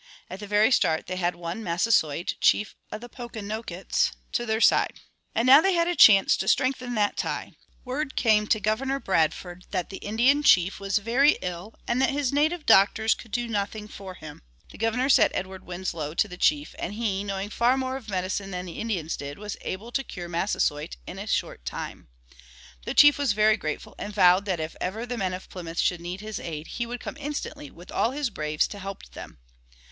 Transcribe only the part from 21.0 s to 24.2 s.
in a short time. The chief was very grateful and